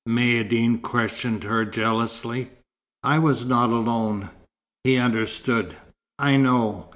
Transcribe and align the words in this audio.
Maïeddine 0.09 0.81
questioned 0.81 1.43
her 1.43 1.63
jealously. 1.63 2.49
"I 3.03 3.19
was 3.19 3.45
not 3.45 3.69
alone." 3.69 4.31
He 4.83 4.97
understood. 4.97 5.77
"I 6.17 6.37
know. 6.37 6.87